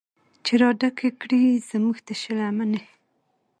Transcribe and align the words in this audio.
چې 0.45 0.53
راډکې 0.61 1.09
کړي 1.21 1.43
زمونږ 1.69 1.97
تشې 2.05 2.33
لمنې 2.39 2.81